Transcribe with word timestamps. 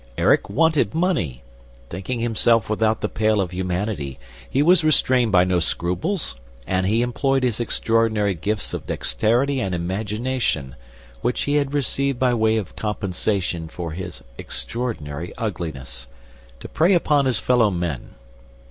"Erik 0.17 0.49
wanted 0.49 0.95
money. 0.95 1.43
Thinking 1.91 2.21
himself 2.21 2.71
without 2.71 3.01
the 3.01 3.07
pale 3.07 3.39
of 3.39 3.51
humanity, 3.51 4.17
he 4.49 4.63
was 4.63 4.83
restrained 4.83 5.31
by 5.31 5.43
no 5.43 5.59
scruples 5.59 6.35
and 6.65 6.87
he 6.87 7.03
employed 7.03 7.43
his 7.43 7.59
extraordinary 7.59 8.33
gifts 8.33 8.73
of 8.73 8.87
dexterity 8.87 9.59
and 9.59 9.75
imagination, 9.75 10.75
which 11.21 11.41
he 11.43 11.57
had 11.57 11.75
received 11.75 12.17
by 12.17 12.33
way 12.33 12.57
of 12.57 12.75
compensation 12.75 13.67
for 13.67 13.91
his 13.91 14.23
extraordinary 14.39 15.35
uglinesss, 15.37 16.07
to 16.59 16.67
prey 16.67 16.93
upon 16.93 17.25
his 17.25 17.39
fellow 17.39 17.69
men. 17.69 18.15